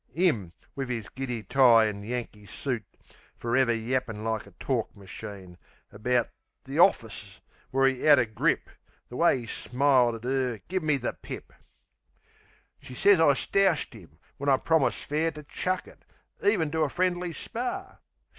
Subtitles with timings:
[0.17, 2.83] 'Im, wiv 'is giddy tie an' Yankee soot,
[3.37, 5.59] Ferever yappin' like a tork machine
[5.91, 6.27] About
[6.63, 7.39] "The Hoffis"
[7.69, 8.67] where 'e 'ad a grip....
[9.09, 11.53] The way 'e smiled at 'er give me the pip!
[12.79, 16.03] She sez I stoushed 'im, when I promised fair To chuck it,
[16.43, 17.99] even to a friendly spar.